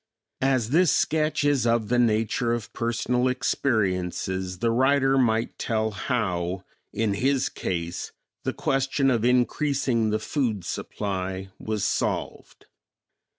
[0.41, 6.63] As this sketch is of the nature of personal experiences, the writer might tell how,
[6.91, 8.11] in his case,
[8.43, 12.65] the question of increasing the food supply was solved.